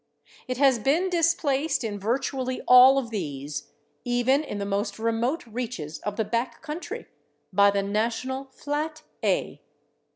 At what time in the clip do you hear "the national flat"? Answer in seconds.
7.69-9.03